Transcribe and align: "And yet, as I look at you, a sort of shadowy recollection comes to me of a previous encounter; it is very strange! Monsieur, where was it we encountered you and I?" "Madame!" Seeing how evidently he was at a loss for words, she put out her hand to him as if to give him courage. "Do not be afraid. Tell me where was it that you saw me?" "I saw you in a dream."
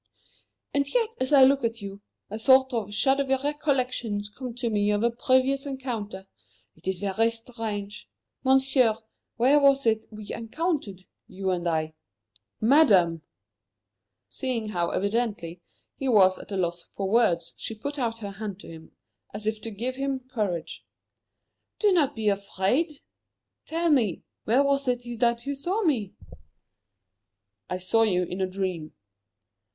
"And 0.73 0.91
yet, 0.95 1.09
as 1.19 1.31
I 1.31 1.43
look 1.43 1.63
at 1.63 1.79
you, 1.79 2.01
a 2.31 2.39
sort 2.39 2.73
of 2.73 2.91
shadowy 2.91 3.35
recollection 3.35 4.19
comes 4.35 4.59
to 4.61 4.71
me 4.71 4.89
of 4.89 5.03
a 5.03 5.11
previous 5.11 5.67
encounter; 5.67 6.25
it 6.75 6.87
is 6.87 7.01
very 7.01 7.29
strange! 7.29 8.09
Monsieur, 8.43 8.97
where 9.37 9.59
was 9.59 9.85
it 9.85 10.07
we 10.11 10.33
encountered 10.33 11.05
you 11.27 11.51
and 11.51 11.67
I?" 11.67 11.93
"Madame!" 12.59 13.21
Seeing 14.27 14.69
how 14.69 14.89
evidently 14.89 15.61
he 15.97 16.09
was 16.09 16.39
at 16.39 16.51
a 16.51 16.57
loss 16.57 16.81
for 16.81 17.07
words, 17.07 17.53
she 17.55 17.75
put 17.75 17.99
out 17.99 18.17
her 18.25 18.31
hand 18.31 18.59
to 18.61 18.67
him 18.69 18.93
as 19.35 19.45
if 19.45 19.61
to 19.61 19.69
give 19.69 19.97
him 19.97 20.21
courage. 20.31 20.83
"Do 21.77 21.91
not 21.91 22.15
be 22.15 22.27
afraid. 22.27 22.91
Tell 23.67 23.91
me 23.91 24.23
where 24.45 24.63
was 24.63 24.87
it 24.87 25.03
that 25.19 25.45
you 25.45 25.53
saw 25.53 25.83
me?" 25.83 26.15
"I 27.69 27.77
saw 27.77 28.01
you 28.01 28.23
in 28.23 28.41
a 28.41 28.47
dream." 28.47 28.93